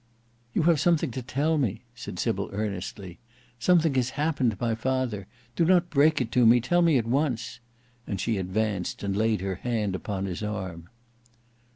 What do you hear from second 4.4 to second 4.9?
to my